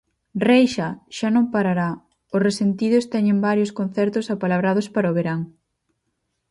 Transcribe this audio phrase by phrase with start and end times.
[0.49, 1.89] Reixa xa non parará:
[2.35, 5.41] Os Resentidos teñen varios concertos apalabrados para o verán.